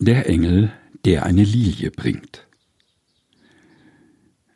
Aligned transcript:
Der 0.00 0.28
Engel, 0.28 0.70
der 1.04 1.24
eine 1.26 1.42
Lilie 1.42 1.90
bringt. 1.90 2.46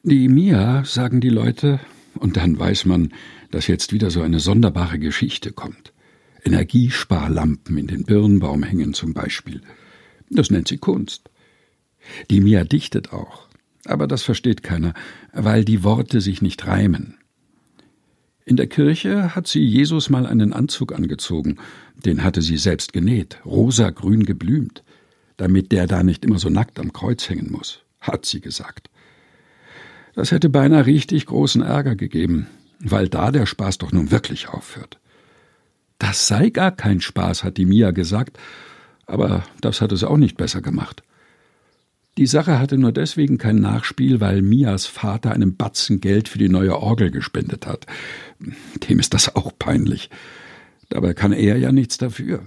Die 0.05 0.29
Mia, 0.29 0.85
sagen 0.85 1.21
die 1.21 1.31
Leute, 1.31 1.81
und 2.15 2.37
dann 2.37 2.57
weiß 2.57 2.85
man, 2.85 3.13
dass 3.51 3.67
jetzt 3.67 3.93
wieder 3.93 4.13
so 4.13 4.23
eine 4.23 4.39
sonderbare 4.39 5.01
Geschichte 5.01 5.51
kommt. 5.51 5.93
Energiesparlampen 6.45 7.77
in 7.77 7.89
den 7.89 8.05
Birnbaum 8.05 8.63
hängen 8.63 8.95
zum 8.95 9.15
Beispiel. 9.15 9.63
Das 10.31 10.51
nennt 10.51 10.69
sie 10.69 10.79
Kunst. 10.79 11.29
Die 12.31 12.41
Mia 12.41 12.63
dichtet 12.63 13.13
auch, 13.13 13.49
aber 13.85 14.07
das 14.07 14.23
versteht 14.23 14.63
keiner, 14.63 14.95
weil 15.33 15.65
die 15.65 15.83
Worte 15.83 16.21
sich 16.21 16.41
nicht 16.41 16.69
reimen. 16.69 17.17
In 18.45 18.57
der 18.57 18.69
Kirche 18.69 19.35
hat 19.35 19.49
sie 19.49 19.65
Jesus 19.65 20.09
mal 20.09 20.25
einen 20.25 20.53
Anzug 20.53 20.93
angezogen, 20.93 21.59
den 21.97 22.23
hatte 22.23 22.43
sie 22.43 22.59
selbst 22.59 22.93
genäht, 22.93 23.41
rosa-grün 23.45 24.25
geblümt, 24.25 24.85
damit 25.37 25.73
der 25.73 25.87
da 25.87 26.03
nicht 26.03 26.25
immer 26.25 26.39
so 26.39 26.49
nackt 26.49 26.79
am 26.79 26.93
Kreuz 26.93 27.29
hängen 27.29 27.51
muss, 27.51 27.83
hat 28.01 28.27
sie 28.27 28.41
gesagt. 28.41 28.91
Das 30.15 30.31
hätte 30.31 30.51
beinahe 30.51 30.87
richtig 30.87 31.27
großen 31.27 31.63
Ärger 31.63 31.97
gegeben, 31.97 32.47
weil 32.81 33.09
da 33.09 33.31
der 33.31 33.47
Spaß 33.47 33.79
doch 33.79 33.93
nun 33.93 34.11
wirklich 34.11 34.49
aufhört. 34.49 34.99
Das 35.99 36.27
sei 36.27 36.51
gar 36.51 36.73
kein 36.73 37.01
Spaß, 37.01 37.45
hat 37.45 37.57
die 37.57 37.65
Mia 37.65 37.93
gesagt, 37.93 38.39
aber 39.07 39.45
das 39.61 39.81
hat 39.81 39.93
es 39.93 40.05
auch 40.05 40.17
nicht 40.17 40.37
besser 40.37 40.61
gemacht. 40.61 41.03
Die 42.19 42.27
Sache 42.27 42.59
hatte 42.59 42.77
nur 42.77 42.93
deswegen 42.93 43.39
kein 43.39 43.57
Nachspiel, 43.57 44.21
weil 44.21 44.43
Mias 44.43 44.85
Vater 44.85 45.33
einen 45.33 45.57
Batzen 45.57 46.01
Geld 46.01 46.29
für 46.29 46.39
die 46.39 46.51
neue 46.51 46.77
Orgel 46.77 47.11
gespendet 47.11 47.67
hat. 47.67 47.87
Dem 48.89 48.99
ist 48.99 49.15
das 49.15 49.35
auch 49.35 49.53
peinlich. 49.59 50.11
Dabei 50.91 51.15
kann 51.15 51.33
er 51.33 51.57
ja 51.57 51.73
nichts 51.73 51.97
dafür. 51.97 52.47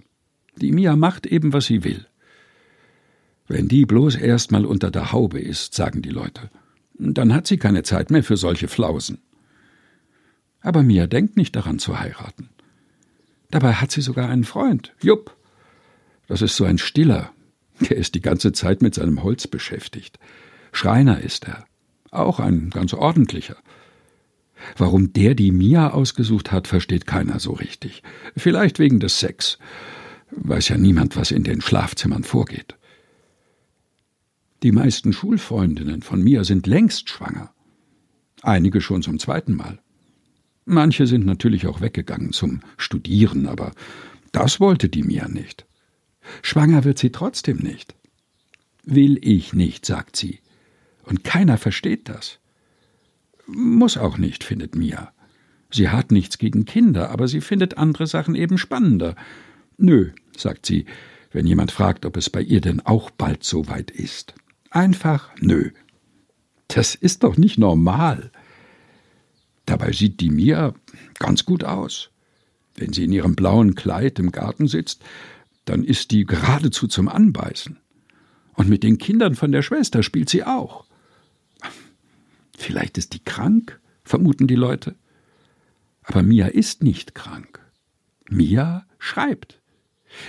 Die 0.58 0.72
Mia 0.72 0.96
macht 0.96 1.26
eben, 1.26 1.52
was 1.52 1.66
sie 1.66 1.84
will. 1.84 2.06
Wenn 3.48 3.68
die 3.68 3.86
bloß 3.86 4.16
erst 4.16 4.52
mal 4.52 4.66
unter 4.66 4.92
der 4.92 5.12
Haube 5.12 5.40
ist, 5.40 5.74
sagen 5.74 6.02
die 6.02 6.10
Leute, 6.10 6.50
dann 6.98 7.34
hat 7.34 7.48
sie 7.48 7.58
keine 7.58 7.84
Zeit 7.84 8.10
mehr 8.10 8.24
für 8.24 8.38
solche 8.38 8.68
Flausen. 8.68 9.20
Aber 10.62 10.82
Mia 10.82 11.06
denkt 11.06 11.38
nicht 11.38 11.56
daran 11.56 11.78
zu 11.78 12.00
heiraten. 12.00 12.50
Dabei 13.52 13.74
hat 13.74 13.92
sie 13.92 14.02
sogar 14.02 14.30
einen 14.30 14.46
Freund, 14.46 14.94
Jupp. 15.02 15.36
Das 16.28 16.42
ist 16.42 16.56
so 16.56 16.66
ein 16.66 16.80
Stiller, 16.80 17.32
der 17.82 17.98
ist 17.98 18.16
die 18.16 18.22
ganze 18.22 18.52
Zeit 18.52 18.82
mit 18.82 18.96
seinem 18.96 19.22
Holz 19.22 19.48
beschäftigt. 19.48 20.18
Schreiner 20.72 21.22
ist 21.22 21.46
er. 21.48 21.66
Auch 22.10 22.40
ein 22.40 22.70
ganz 22.72 22.94
ordentlicher. 22.94 23.58
Warum 24.78 25.14
der 25.14 25.36
die 25.36 25.52
Mia 25.52 25.92
ausgesucht 25.92 26.52
hat, 26.52 26.68
versteht 26.68 27.06
keiner 27.06 27.40
so 27.40 27.52
richtig. 27.52 28.02
Vielleicht 28.36 28.80
wegen 28.80 29.00
des 29.00 29.20
Sex. 29.20 29.60
Weiß 30.32 30.70
ja 30.70 30.78
niemand, 30.78 31.16
was 31.16 31.32
in 31.32 31.44
den 31.44 31.62
Schlafzimmern 31.62 32.24
vorgeht. 32.24 32.76
Die 34.64 34.72
meisten 34.72 35.14
Schulfreundinnen 35.14 36.02
von 36.02 36.24
Mia 36.24 36.44
sind 36.44 36.68
längst 36.68 37.10
schwanger. 37.10 37.54
Einige 38.42 38.82
schon 38.82 39.02
zum 39.02 39.20
zweiten 39.20 39.56
Mal. 39.56 39.80
Manche 40.66 41.06
sind 41.08 41.26
natürlich 41.26 41.68
auch 41.68 41.82
weggegangen 41.82 42.32
zum 42.32 42.62
Studieren, 42.78 43.48
aber 43.48 43.74
das 44.32 44.60
wollte 44.60 44.90
die 44.90 45.04
Mia 45.04 45.28
nicht. 45.28 45.66
Schwanger 46.42 46.84
wird 46.84 46.98
sie 46.98 47.12
trotzdem 47.12 47.58
nicht. 47.58 47.96
Will 48.84 49.20
ich 49.22 49.54
nicht, 49.54 49.86
sagt 49.86 50.16
sie. 50.16 50.40
Und 51.04 51.24
keiner 51.24 51.58
versteht 51.58 52.10
das. 52.10 52.40
Muss 53.48 53.98
auch 53.98 54.18
nicht, 54.18 54.44
findet 54.44 54.76
Mia. 54.76 55.12
Sie 55.72 55.90
hat 55.90 56.12
nichts 56.12 56.38
gegen 56.38 56.66
Kinder, 56.66 57.10
aber 57.10 57.28
sie 57.28 57.42
findet 57.42 57.78
andere 57.78 58.08
Sachen 58.08 58.34
eben 58.34 58.58
spannender. 58.58 59.16
Nö, 59.78 60.12
sagt 60.36 60.66
sie, 60.66 60.86
wenn 61.32 61.46
jemand 61.46 61.72
fragt, 61.72 62.06
ob 62.06 62.18
es 62.18 62.30
bei 62.30 62.42
ihr 62.42 62.62
denn 62.62 62.80
auch 62.80 63.12
bald 63.12 63.44
so 63.44 63.68
weit 63.68 63.92
ist. 63.92 64.34
Einfach 64.76 65.30
nö. 65.40 65.72
Das 66.68 66.96
ist 66.96 67.24
doch 67.24 67.38
nicht 67.38 67.58
normal. 67.58 68.30
Dabei 69.66 69.94
sieht 69.94 70.20
die 70.20 70.30
Mia 70.30 70.74
ganz 71.18 71.46
gut 71.46 71.64
aus. 71.64 72.10
Wenn 72.76 72.92
sie 72.92 73.06
in 73.06 73.14
ihrem 73.14 73.38
blauen 73.38 73.76
Kleid 73.76 74.20
im 74.20 74.34
Garten 74.34 74.68
sitzt, 74.68 75.02
dann 75.64 75.86
ist 75.86 76.12
die 76.12 76.26
geradezu 76.26 76.88
zum 76.90 77.08
Anbeißen. 77.08 77.80
Und 78.56 78.68
mit 78.68 78.84
den 78.84 78.98
Kindern 78.98 79.36
von 79.36 79.54
der 79.54 79.62
Schwester 79.62 80.04
spielt 80.04 80.28
sie 80.28 80.44
auch. 80.44 80.86
Vielleicht 82.58 82.98
ist 82.98 83.14
die 83.14 83.24
krank, 83.24 83.80
vermuten 84.04 84.46
die 84.46 84.56
Leute. 84.56 84.96
Aber 86.04 86.22
Mia 86.22 86.48
ist 86.48 86.84
nicht 86.84 87.16
krank. 87.16 87.62
Mia 88.30 88.86
schreibt. 89.00 89.62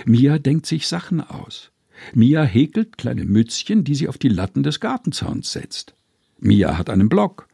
Mia 0.05 0.39
denkt 0.39 0.67
sich 0.67 0.87
Sachen 0.87 1.19
aus. 1.19 1.73
Mia 2.13 2.43
häkelt 2.43 2.97
kleine 2.97 3.25
Mützchen, 3.25 3.83
die 3.83 3.95
sie 3.95 4.07
auf 4.07 4.17
die 4.17 4.29
Latten 4.29 4.63
des 4.63 4.79
Gartenzauns 4.79 5.51
setzt. 5.51 5.95
Mia 6.39 6.77
hat 6.77 6.89
einen 6.89 7.09
Block. 7.09 7.47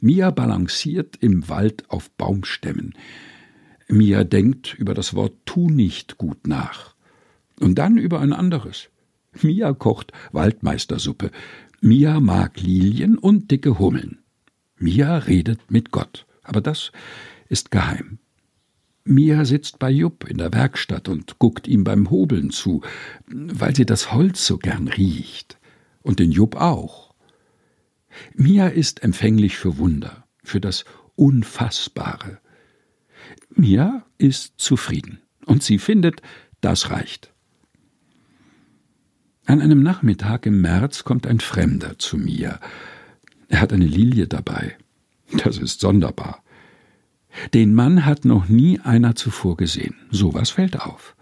Mia 0.00 0.30
balanciert 0.30 1.16
im 1.20 1.48
Wald 1.48 1.88
auf 1.88 2.10
Baumstämmen. 2.10 2.94
Mia 3.88 4.24
denkt 4.24 4.74
über 4.74 4.94
das 4.94 5.14
Wort 5.14 5.34
tu 5.44 5.70
nicht 5.70 6.18
gut 6.18 6.46
nach. 6.46 6.94
Und 7.60 7.76
dann 7.76 7.96
über 7.96 8.20
ein 8.20 8.32
anderes. 8.32 8.88
Mia 9.42 9.72
kocht 9.72 10.12
Waldmeistersuppe. 10.32 11.30
Mia 11.80 12.20
mag 12.20 12.60
Lilien 12.60 13.16
und 13.16 13.50
dicke 13.50 13.78
Hummeln. 13.78 14.18
Mia 14.78 15.18
redet 15.18 15.70
mit 15.70 15.90
Gott. 15.90 16.26
Aber 16.42 16.60
das 16.60 16.92
ist 17.48 17.70
geheim. 17.70 18.18
Mia 19.08 19.44
sitzt 19.44 19.78
bei 19.78 19.88
Jupp 19.88 20.28
in 20.28 20.38
der 20.38 20.52
Werkstatt 20.52 21.08
und 21.08 21.38
guckt 21.38 21.68
ihm 21.68 21.84
beim 21.84 22.10
Hobeln 22.10 22.50
zu, 22.50 22.82
weil 23.28 23.74
sie 23.74 23.86
das 23.86 24.12
Holz 24.12 24.44
so 24.44 24.58
gern 24.58 24.88
riecht. 24.88 25.58
Und 26.02 26.18
den 26.18 26.32
Jupp 26.32 26.56
auch. 26.56 27.14
Mia 28.34 28.66
ist 28.66 29.04
empfänglich 29.04 29.56
für 29.56 29.78
Wunder, 29.78 30.24
für 30.42 30.60
das 30.60 30.84
Unfassbare. 31.14 32.40
Mia 33.50 34.04
ist 34.18 34.54
zufrieden 34.56 35.20
und 35.44 35.62
sie 35.62 35.78
findet, 35.78 36.20
das 36.60 36.90
reicht. 36.90 37.32
An 39.44 39.62
einem 39.62 39.84
Nachmittag 39.84 40.46
im 40.46 40.60
März 40.60 41.04
kommt 41.04 41.28
ein 41.28 41.38
Fremder 41.38 41.96
zu 41.98 42.18
mir. 42.18 42.58
Er 43.48 43.60
hat 43.60 43.72
eine 43.72 43.86
Lilie 43.86 44.26
dabei. 44.26 44.76
Das 45.44 45.58
ist 45.58 45.80
sonderbar. 45.80 46.42
Den 47.54 47.74
Mann 47.74 48.04
hat 48.04 48.24
noch 48.24 48.48
nie 48.48 48.80
einer 48.80 49.14
zuvor 49.14 49.56
gesehen. 49.56 49.94
So 50.10 50.34
was 50.34 50.50
fällt 50.50 50.80
auf. 50.80 51.16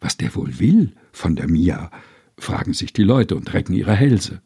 Was 0.00 0.16
der 0.16 0.34
wohl 0.34 0.58
will 0.58 0.92
von 1.12 1.36
der 1.36 1.48
Mia, 1.48 1.90
fragen 2.36 2.74
sich 2.74 2.92
die 2.92 3.02
Leute 3.02 3.34
und 3.36 3.52
recken 3.52 3.74
ihre 3.74 3.94
Hälse. 3.94 4.40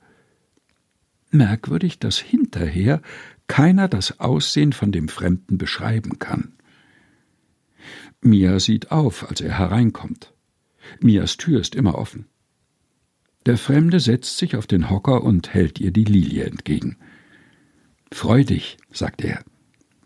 Merkwürdig, 1.31 1.99
dass 1.99 2.19
hinterher 2.19 3.03
keiner 3.47 3.89
das 3.89 4.21
Aussehen 4.21 4.73
von 4.73 4.93
dem 4.93 5.09
Fremden 5.09 5.59
beschreiben 5.59 6.19
kann. 6.19 6.55
Mia 8.21 8.61
sieht 8.61 8.93
auf, 8.93 9.29
als 9.29 9.41
er 9.41 9.59
hereinkommt. 9.59 10.33
Mias 11.01 11.37
Tür 11.37 11.61
ist 11.61 11.75
immer 11.75 11.97
offen. 11.97 12.27
Der 13.47 13.59
Fremde 13.59 13.99
setzt 13.99 14.39
sich 14.39 14.57
auf 14.57 14.67
den 14.67 14.89
Hocker 14.89 15.25
und 15.25 15.53
hält 15.53 15.81
ihr 15.81 15.91
die 15.91 16.05
Lilie 16.05 16.45
entgegen. 16.45 16.97
Freu 18.13 18.45
dich, 18.45 18.77
sagt 18.93 19.23
er, 19.23 19.43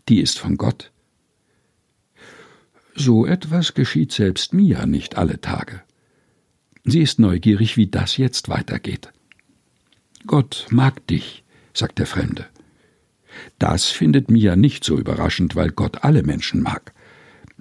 die 0.09 0.21
ist 0.21 0.39
von 0.39 0.57
Gott. 0.57 0.91
So 2.95 3.25
etwas 3.25 3.73
geschieht 3.73 4.11
selbst 4.11 4.53
Mia 4.53 4.85
nicht 4.85 5.17
alle 5.17 5.39
Tage. 5.39 5.81
Sie 6.83 7.01
ist 7.01 7.19
neugierig, 7.19 7.77
wie 7.77 7.87
das 7.87 8.17
jetzt 8.17 8.49
weitergeht. 8.49 9.11
Gott 10.25 10.65
mag 10.69 11.05
dich, 11.07 11.43
sagt 11.73 11.99
der 11.99 12.07
Fremde. 12.07 12.45
Das 13.59 13.85
findet 13.85 14.31
Mia 14.31 14.55
nicht 14.55 14.83
so 14.83 14.97
überraschend, 14.97 15.55
weil 15.55 15.69
Gott 15.69 16.03
alle 16.03 16.23
Menschen 16.23 16.61
mag. 16.61 16.93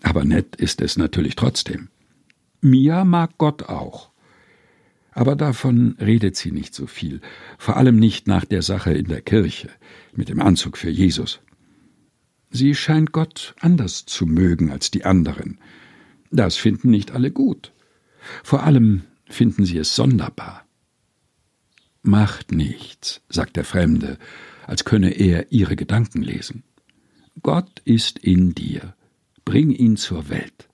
Aber 0.02 0.24
nett 0.24 0.56
ist 0.56 0.80
es 0.80 0.96
natürlich 0.96 1.36
trotzdem. 1.36 1.88
Mia 2.60 3.04
mag 3.04 3.36
Gott 3.36 3.64
auch. 3.64 4.10
Aber 5.10 5.34
davon 5.34 5.96
redet 6.00 6.36
sie 6.36 6.52
nicht 6.52 6.74
so 6.74 6.86
viel, 6.86 7.20
vor 7.58 7.76
allem 7.76 7.98
nicht 7.98 8.26
nach 8.26 8.44
der 8.44 8.62
Sache 8.62 8.92
in 8.92 9.06
der 9.06 9.22
Kirche 9.22 9.70
mit 10.14 10.28
dem 10.28 10.40
Anzug 10.40 10.76
für 10.76 10.90
Jesus. 10.90 11.40
Sie 12.50 12.74
scheint 12.74 13.12
Gott 13.12 13.54
anders 13.60 14.06
zu 14.06 14.26
mögen 14.26 14.70
als 14.70 14.90
die 14.90 15.04
anderen. 15.04 15.58
Das 16.30 16.56
finden 16.56 16.90
nicht 16.90 17.10
alle 17.12 17.30
gut. 17.30 17.72
Vor 18.42 18.62
allem 18.62 19.02
finden 19.28 19.64
sie 19.64 19.78
es 19.78 19.94
sonderbar. 19.94 20.64
Macht 22.02 22.52
nichts, 22.52 23.20
sagt 23.28 23.56
der 23.56 23.64
Fremde, 23.64 24.18
als 24.66 24.84
könne 24.84 25.10
er 25.10 25.52
ihre 25.52 25.76
Gedanken 25.76 26.22
lesen. 26.22 26.62
Gott 27.42 27.80
ist 27.84 28.18
in 28.18 28.54
dir. 28.54 28.94
Bring 29.44 29.70
ihn 29.70 29.96
zur 29.96 30.28
Welt. 30.28 30.68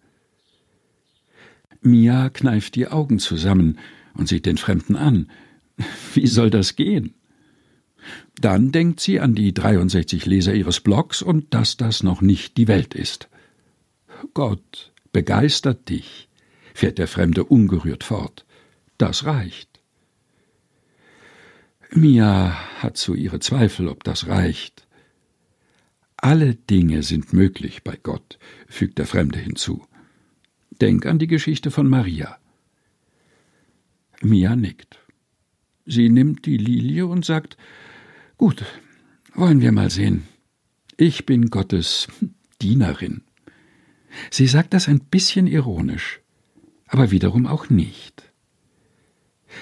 Mia 1.80 2.30
kneift 2.30 2.76
die 2.76 2.88
Augen 2.88 3.18
zusammen, 3.18 3.78
und 4.14 4.28
sieht 4.28 4.46
den 4.46 4.58
Fremden 4.58 4.96
an. 4.96 5.30
Wie 6.14 6.26
soll 6.26 6.50
das 6.50 6.76
gehen? 6.76 7.14
Dann 8.40 8.72
denkt 8.72 9.00
sie 9.00 9.20
an 9.20 9.34
die 9.34 9.54
63 9.54 10.26
Leser 10.26 10.54
ihres 10.54 10.80
Blogs 10.80 11.22
und 11.22 11.54
dass 11.54 11.76
das 11.76 12.02
noch 12.02 12.20
nicht 12.20 12.56
die 12.56 12.68
Welt 12.68 12.94
ist. 12.94 13.28
Gott 14.34 14.92
begeistert 15.12 15.88
dich, 15.88 16.28
fährt 16.74 16.98
der 16.98 17.08
Fremde 17.08 17.44
ungerührt 17.44 18.04
fort. 18.04 18.44
Das 18.98 19.24
reicht. 19.24 19.80
Mia 21.90 22.56
hat 22.82 22.96
so 22.96 23.14
ihre 23.14 23.40
Zweifel, 23.40 23.88
ob 23.88 24.02
das 24.04 24.26
reicht. 24.26 24.86
Alle 26.16 26.54
Dinge 26.54 27.02
sind 27.02 27.32
möglich 27.32 27.82
bei 27.82 27.98
Gott, 28.00 28.38
fügt 28.66 28.98
der 28.98 29.06
Fremde 29.06 29.38
hinzu. 29.38 29.84
Denk 30.70 31.04
an 31.04 31.18
die 31.18 31.26
Geschichte 31.26 31.70
von 31.70 31.88
Maria. 31.88 32.38
Mia 34.22 34.56
nickt. 34.56 35.00
Sie 35.84 36.08
nimmt 36.08 36.46
die 36.46 36.56
Lilie 36.56 37.06
und 37.06 37.24
sagt 37.24 37.56
Gut, 38.42 38.64
wollen 39.34 39.60
wir 39.60 39.70
mal 39.70 39.88
sehen. 39.88 40.26
Ich 40.96 41.26
bin 41.26 41.48
Gottes 41.50 42.08
Dienerin. 42.60 43.22
Sie 44.32 44.48
sagt 44.48 44.74
das 44.74 44.88
ein 44.88 44.98
bisschen 44.98 45.46
ironisch, 45.46 46.20
aber 46.88 47.12
wiederum 47.12 47.46
auch 47.46 47.70
nicht. 47.70 48.32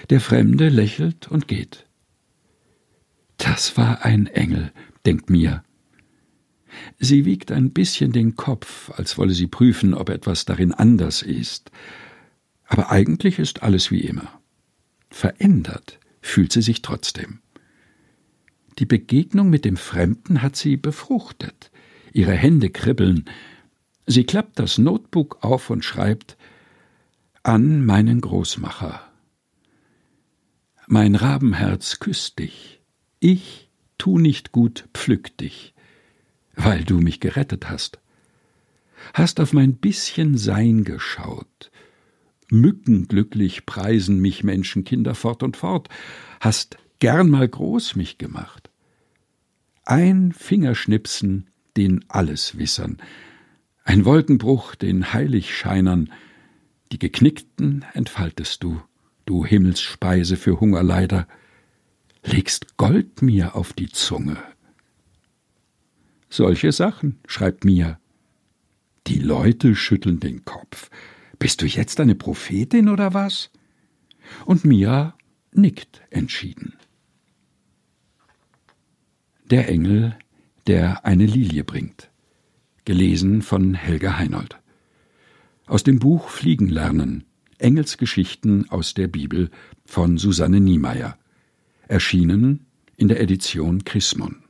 Der 0.09 0.19
Fremde 0.19 0.71
lächelt 0.71 1.29
und 1.29 1.47
geht. 1.47 1.85
Das 3.37 3.77
war 3.77 4.03
ein 4.07 4.27
Engel, 4.29 4.73
denkt 5.05 5.29
mir. 5.29 5.63
Sie 6.99 7.27
wiegt 7.27 7.53
ein 7.53 7.73
bisschen 7.73 8.13
den 8.13 8.35
Kopf, 8.35 8.93
als 8.93 9.19
wolle 9.19 9.35
sie 9.35 9.47
prüfen, 9.47 9.93
ob 9.93 10.09
etwas 10.09 10.47
darin 10.47 10.73
anders 10.73 11.21
ist. 11.21 11.71
Aber 12.65 12.91
eigentlich 12.91 13.39
ist 13.39 13.63
alles 13.63 13.91
wie 13.91 14.01
immer. 14.01 14.41
Verändert 15.11 16.01
fühlt 16.23 16.51
sie 16.51 16.63
sich 16.63 16.81
trotzdem. 16.81 17.41
Die 18.81 18.87
Begegnung 18.87 19.51
mit 19.51 19.67
dem 19.67 19.77
Fremden 19.77 20.41
hat 20.41 20.57
sie 20.57 20.79
befruchtet. 20.79 21.71
Ihre 22.15 22.33
Hände 22.33 22.71
kribbeln. 22.71 23.27
Sie 24.07 24.25
klappt 24.25 24.59
das 24.59 24.79
Notebook 24.79 25.45
auf 25.45 25.69
und 25.69 25.85
schreibt 25.85 26.39
an 27.43 27.85
meinen 27.85 28.23
Großmacher. 28.23 29.03
Mein 30.87 31.15
Rabenherz 31.15 31.99
küsst 31.99 32.39
dich. 32.39 32.81
Ich 33.21 33.69
tu 33.99 34.19
nicht 34.19 34.51
gut, 34.51 34.89
pflück 34.95 35.37
dich, 35.37 35.75
weil 36.55 36.83
du 36.85 37.01
mich 37.01 37.21
gerettet 37.21 37.69
hast. 37.69 38.01
Hast 39.13 39.41
auf 39.41 39.53
mein 39.53 39.75
bisschen 39.75 40.39
Sein 40.39 40.85
geschaut, 40.85 41.71
mückenglücklich 42.49 43.67
preisen 43.67 44.21
mich 44.21 44.43
Menschenkinder 44.43 45.15
fort 45.15 45.43
und 45.43 45.59
fort, 45.59 45.91
hast 46.41 46.79
gern 47.01 47.29
mal 47.29 47.49
groß 47.49 47.97
mich 47.97 48.19
gemacht. 48.19 48.71
Ein 49.85 50.33
Fingerschnipsen, 50.33 51.51
den 51.77 52.05
alles 52.09 52.59
wissern, 52.59 52.99
ein 53.85 54.05
Wolkenbruch, 54.05 54.77
den 54.77 55.13
Heiligscheinern, 55.13 56.13
die 56.93 56.99
Geknickten 56.99 57.85
entfaltest 57.93 58.63
du, 58.63 58.81
du 59.27 59.45
Himmelsspeise 59.45 60.37
für 60.37 60.61
Hungerleider, 60.61 61.27
legst 62.23 62.77
Gold 62.77 63.23
mir 63.23 63.57
auf 63.57 63.73
die 63.73 63.89
Zunge. 63.89 64.37
Solche 66.29 66.71
Sachen, 66.71 67.19
schreibt 67.27 67.65
Mia. 67.65 67.99
Die 69.07 69.19
Leute 69.19 69.75
schütteln 69.75 70.21
den 70.21 70.45
Kopf. 70.45 70.91
Bist 71.39 71.63
du 71.63 71.67
jetzt 71.67 71.99
eine 71.99 72.15
Prophetin 72.15 72.89
oder 72.89 73.15
was? 73.15 73.51
Und 74.45 74.65
Mia 74.65 75.17
nickt 75.53 76.03
entschieden. 76.11 76.75
Der 79.51 79.69
Engel, 79.69 80.17
der 80.69 81.05
eine 81.05 81.27
Lilie 81.27 81.65
bringt. 81.65 82.09
Gelesen 82.85 83.43
von 83.43 83.75
Helga 83.75 84.17
Heinold. 84.17 84.57
Aus 85.67 85.83
dem 85.83 85.99
Buch 85.99 86.29
Fliegen 86.29 86.69
lernen. 86.69 87.25
Engelsgeschichten 87.59 88.71
aus 88.71 88.95
der 88.95 89.09
Bibel 89.09 89.51
von 89.85 90.19
Susanne 90.19 90.61
Niemeyer. 90.61 91.19
Erschienen 91.89 92.67
in 92.97 93.09
der 93.09 93.21
Edition 93.21 93.83
Chrismon. 93.83 94.45